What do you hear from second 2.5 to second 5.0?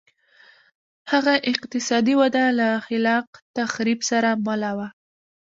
له خلاق تخریب سره مله وه.